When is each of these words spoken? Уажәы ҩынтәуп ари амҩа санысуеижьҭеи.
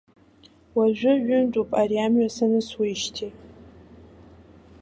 Уажәы 0.77 1.11
ҩынтәуп 1.25 1.69
ари 1.81 1.97
амҩа 2.05 2.29
санысуеижьҭеи. 2.35 3.31